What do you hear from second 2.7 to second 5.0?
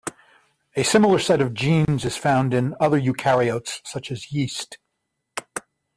other eukaryotes such as yeast.